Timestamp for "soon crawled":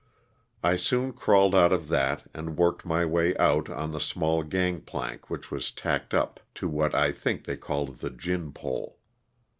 0.77-1.53